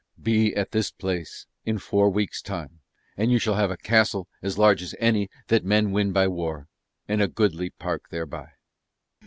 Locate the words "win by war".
5.91-6.69